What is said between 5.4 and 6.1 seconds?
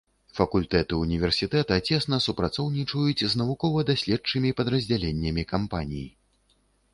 кампаній.